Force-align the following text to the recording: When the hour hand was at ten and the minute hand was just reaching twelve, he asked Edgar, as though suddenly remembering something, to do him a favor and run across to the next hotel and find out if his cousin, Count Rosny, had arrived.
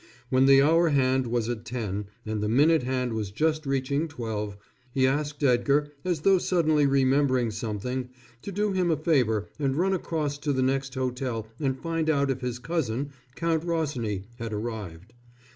When 0.31 0.47
the 0.47 0.63
hour 0.63 0.89
hand 0.89 1.27
was 1.27 1.47
at 1.47 1.63
ten 1.63 2.07
and 2.25 2.41
the 2.41 2.49
minute 2.49 2.81
hand 2.81 3.13
was 3.13 3.29
just 3.29 3.67
reaching 3.67 4.07
twelve, 4.07 4.57
he 4.91 5.05
asked 5.05 5.43
Edgar, 5.43 5.91
as 6.03 6.21
though 6.21 6.39
suddenly 6.39 6.87
remembering 6.87 7.51
something, 7.51 8.09
to 8.41 8.51
do 8.51 8.71
him 8.71 8.89
a 8.89 8.97
favor 8.97 9.47
and 9.59 9.75
run 9.75 9.93
across 9.93 10.39
to 10.39 10.53
the 10.53 10.63
next 10.63 10.95
hotel 10.95 11.45
and 11.59 11.79
find 11.79 12.09
out 12.09 12.31
if 12.31 12.41
his 12.41 12.57
cousin, 12.57 13.11
Count 13.35 13.63
Rosny, 13.63 14.23
had 14.39 14.53
arrived. 14.53 15.13